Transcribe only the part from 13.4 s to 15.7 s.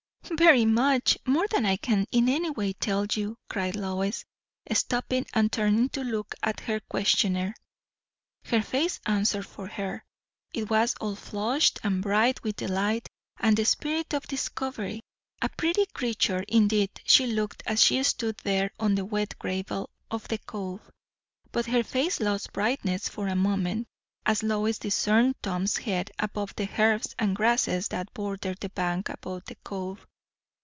and the spirit of discovery; a